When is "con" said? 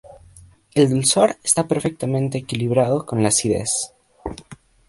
3.05-3.21